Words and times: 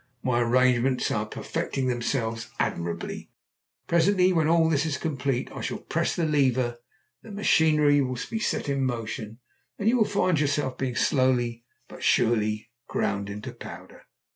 My 0.23 0.39
arrangements 0.39 1.11
are 1.11 1.27
perfecting 1.27 1.85
themselves 1.85 2.49
admirably. 2.59 3.29
Presently, 3.85 4.33
when 4.33 4.47
all 4.47 4.73
is 4.73 4.97
complete, 4.97 5.51
I 5.51 5.61
shall 5.61 5.77
press 5.77 6.15
the 6.15 6.25
lever, 6.25 6.79
the 7.21 7.29
machinery 7.29 8.01
will 8.01 8.17
be 8.31 8.39
set 8.39 8.67
in 8.67 8.83
motion, 8.83 9.37
and 9.77 9.87
you 9.87 9.97
will 9.97 10.05
find 10.05 10.39
yourself 10.39 10.79
being 10.79 10.95
slowly 10.95 11.65
but 11.87 12.01
surely 12.01 12.71
ground 12.87 13.29
into 13.29 13.51
powder. 13.53 14.05